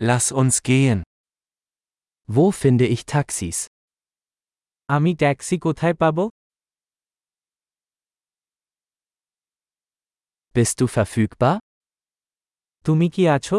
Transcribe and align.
Lass 0.00 0.30
uns 0.30 0.62
gehen. 0.62 1.02
Wo 2.28 2.52
finde 2.52 2.86
ich 2.86 3.04
Taxis? 3.06 3.66
আমি 4.96 5.10
ট্যাক্সি 5.22 5.56
কোথায় 5.66 5.94
পাব 6.02 6.18
Bist 10.56 10.74
du 10.80 10.86
verfügbar? 10.96 11.54
তুমি 12.86 13.06
কি 13.14 13.22
আছো 13.36 13.58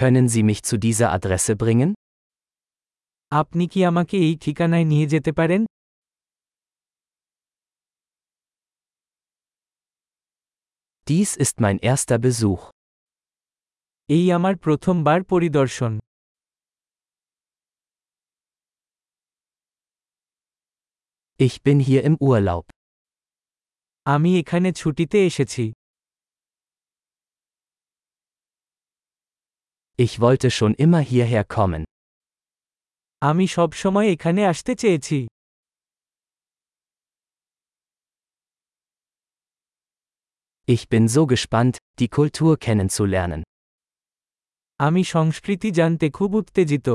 Können 0.00 0.26
Sie 0.34 0.42
mich 0.50 0.60
zu 0.68 0.76
dieser 0.86 1.08
Adresse 1.16 1.52
bringen? 1.62 1.90
আপনি 3.40 3.64
কি 3.72 3.80
আমাকে 3.90 4.16
এই 4.26 4.34
ঠিকানায় 4.44 4.86
নিয়ে 4.92 5.06
যেতে 5.12 5.30
পারেন 5.38 5.62
Dies 11.08 11.30
ist 11.44 11.56
mein 11.64 11.78
erster 11.90 12.18
Besuch. 12.26 12.62
এই 14.09 14.25
আমার 14.37 14.55
প্রথমবার 14.65 15.19
পরিদর্শন 15.31 15.93
Ich 21.39 21.55
bin 21.65 21.77
hier 21.87 22.01
im 22.09 22.15
Urlaub. 22.27 22.65
আমি 24.05 24.31
এখানে 24.41 24.69
ছুটিতে 24.81 25.17
এসেছি 25.29 25.65
Ich 29.99 30.13
wollte 30.23 30.47
schon 30.57 30.73
immer 30.83 31.01
hierher 31.11 31.45
kommen. 31.55 31.83
আমি 33.21 33.45
সব 33.57 33.69
সময় 33.83 34.07
এখানে 34.15 34.41
আসতে 34.51 34.71
চেয়েছি 34.81 35.19
Ich 40.67 40.83
bin 40.91 41.03
so 41.15 41.21
gespannt, 41.33 41.75
die 41.99 42.09
Kultur 42.17 42.51
kennenzulernen. 42.65 43.41
আমি 44.81 45.01
সংস্কৃতি 45.15 45.69
জানতে 45.71 46.05
খুব 46.17 46.29
উত্তেজিত 46.35 46.87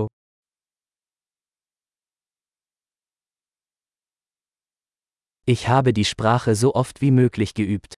Ich 5.48 5.62
habe 5.68 5.90
die 5.92 6.08
Sprache 6.12 6.52
so 6.62 6.68
oft 6.82 6.96
wie 7.02 7.12
möglich 7.20 7.52
geübt. 7.60 7.92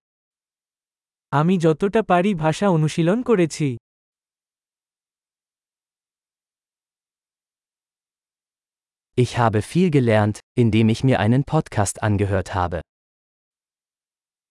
আমি 1.32 1.54
যতটা 1.58 2.00
পারি 2.02 2.32
ভাষা 2.34 2.66
অনুশীলন 2.68 3.18
করেছি 3.22 3.68
Ich 9.18 9.32
habe 9.38 9.60
viel 9.62 9.88
gelernt, 9.98 10.36
indem 10.62 10.86
ich 10.94 11.00
mir 11.08 11.16
einen 11.24 11.42
Podcast 11.52 11.96
angehört 12.08 12.48
habe. 12.58 12.78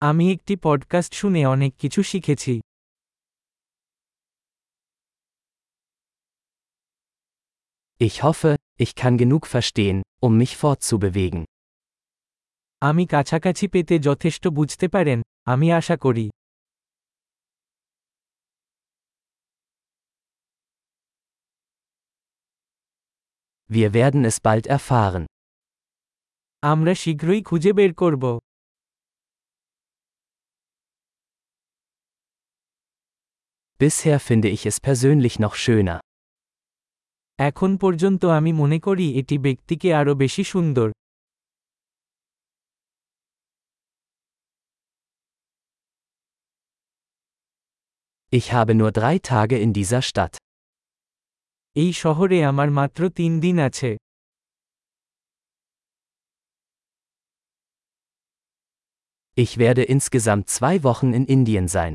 আমি 0.01 0.25
একটি 0.31 0.53
পডকাস্ট 0.61 1.11
শুনে 1.13 1.41
অনেক 1.45 1.71
কিছু 1.77 2.03
শিখেছি 2.03 2.53
Ich 7.97 8.23
hoffe, 8.23 8.55
ich 8.77 8.95
kann 8.95 9.17
genug 9.17 9.43
verstehen, 9.47 10.01
um 10.25 10.37
mich 10.37 10.53
fortzubewegen. 10.57 11.43
আমি 12.81 13.03
কাছাকাছি 13.13 13.65
পেতে 13.73 13.95
যথেষ্ট 14.07 14.43
বুঝতে 14.57 14.85
পারেন 14.95 15.19
আমি 15.53 15.67
আশা 15.79 15.95
করি 16.05 16.25
Wir 23.69 23.89
werden 23.99 24.21
es 24.29 24.37
bald 24.45 24.65
erfahren. 24.77 25.23
আমরা 26.71 26.93
শীঘ্রই 27.03 27.41
খুঁজে 27.49 27.71
বের 27.77 27.91
করব 28.01 28.23
Bisher 33.79 34.19
finde 34.27 34.49
ich 34.55 34.63
es 34.71 34.77
persönlich 34.87 35.35
noch 35.43 35.55
schöner. 35.63 35.97
এখন 37.38 37.70
পর্যন্ত 37.76 38.22
আমি 38.38 38.52
মনে 38.52 38.78
করি 38.78 39.06
এটি 39.20 39.36
ব্যক্তিকে 39.38 39.88
আরও 39.94 40.12
বেশি 40.14 40.44
সুন্দর 40.44 40.88
Ich 48.32 48.46
habe 48.52 48.72
nur 48.74 48.90
drei 48.92 49.16
Tage 49.20 49.56
in 49.56 49.70
dieser 49.72 50.02
Stadt. 50.02 50.34
এই 51.76 51.90
শহরে 51.92 52.38
আমার 52.44 52.68
মাত্র 52.70 53.00
তিন 53.10 53.32
দিন 53.40 53.56
আছে 53.68 53.90
Ich 59.36 59.52
werde 59.58 59.82
insgesamt 59.86 60.44
zwei 60.48 60.76
Wochen 60.82 61.10
in 61.12 61.24
Indien 61.26 61.66
sein. 61.76 61.92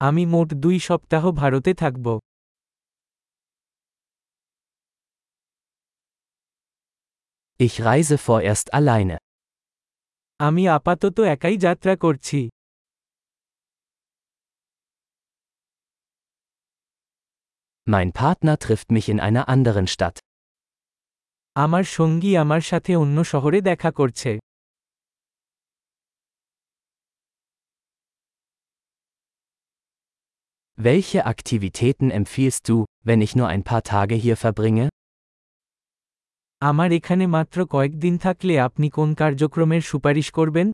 আমি 0.00 0.22
মোট 0.26 0.48
দুই 0.64 0.76
সপ্তাহ 0.80 1.22
ভারতে 1.32 1.72
থাকব 1.74 2.06
Ich 7.65 7.73
reise 7.89 8.17
vorerst 8.27 8.67
alleine. 8.79 9.17
আমি 10.39 10.63
আপাতত 10.77 11.17
একাই 11.35 11.55
যাত্রা 11.65 11.93
করছি 12.03 12.39
Mein 17.93 18.09
Partner 18.13 18.55
trifft 18.65 18.89
mich 18.95 19.07
in 19.13 19.19
einer 19.27 19.43
anderen 19.53 19.87
Stadt. 19.93 20.17
আমার 21.55 21.85
সঙ্গী 21.97 22.31
আমার 22.43 22.61
সাথে 22.69 22.91
অন্য 23.03 23.17
শহরে 23.31 23.59
দেখা 23.69 23.91
করছে 23.99 24.31
Welche 30.77 31.25
Aktivitäten 31.25 32.09
empfiehlst 32.09 32.67
du, 32.69 32.85
wenn 33.03 33.21
ich 33.21 33.35
nur 33.35 33.47
ein 33.47 33.63
paar 33.63 33.83
Tage 33.83 34.15
hier 34.15 34.37
verbringe? 34.37 34.89
আমার 36.62 36.90
এখানে 36.98 37.24
মাত্র 37.36 37.58
কয়েকদিন 37.74 38.14
থাকলে 38.24 38.54
আপনি 38.66 38.86
কোন 38.96 39.08
কার্যক্রমের 39.14 39.82
সুপারিশ 39.82 40.28
করবেন 40.38 40.68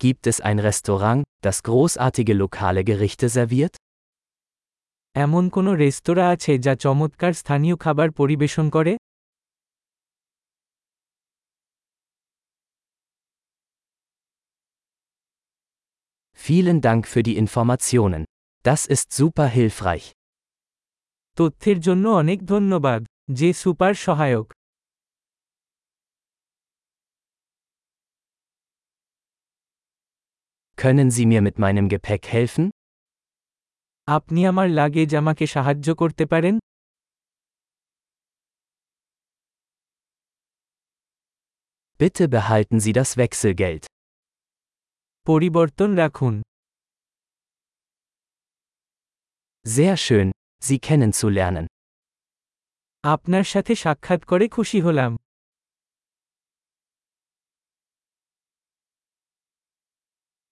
Gibt 0.00 0.24
es 0.26 0.38
ein 0.42 0.58
Restaurant, 0.60 1.22
das 1.40 1.56
großartige 1.62 2.34
lokale 2.34 2.82
Gerichte 2.84 3.26
serviert? 3.38 3.74
এমন 5.16 5.44
কোনো 5.56 5.70
রেস্তোরাঁ 5.82 6.28
আছে 6.34 6.52
যা 6.66 6.72
চমৎকার 6.84 7.32
স্থানীয় 7.40 7.76
খাবার 7.84 8.08
পরিবেশন 8.20 8.66
করে 8.76 8.92
Vielen 16.38 16.78
Dank 16.80 17.02
für 17.06 17.22
die 17.22 17.36
Informationen. 17.36 18.22
Das 18.65 18.81
ist 18.85 19.07
super 19.13 19.47
hilfreich. 19.47 20.05
তথ্যের 21.37 21.77
জন্য 21.79 22.05
অনেক 22.21 22.39
ধন্যবাদ 22.45 23.01
যে 23.39 23.49
সুপার 23.53 23.93
সহায়ক 24.05 24.47
Können 30.77 31.09
Sie 31.11 31.25
mir 31.25 31.41
mit 31.41 31.55
meinem 31.59 31.85
Gepäck 31.89 32.23
helfen? 32.35 32.65
আপনি 34.07 34.39
আমার 34.51 34.67
লাগেজ 34.79 35.09
আমাকে 35.21 35.45
সাহায্য 35.55 35.87
করতে 36.01 36.23
পারেন 36.25 36.55
Bitte 41.99 42.23
behalten 42.29 42.77
Sie 42.79 42.93
das 42.99 43.09
Wechselgeld. 43.21 43.83
পরিবর্তন 45.27 45.89
রাখুন 45.95 46.35
Sehr 49.65 49.95
schön, 49.97 50.27
Sie 50.61 50.79
kennenzulernen. 50.79 51.65
আপনার 53.03 53.43
সাথে 53.43 53.73
সাক্ষাৎ 53.75 54.21
করে 54.25 54.45
খুশি 54.47 54.79
হলাম 54.81 55.11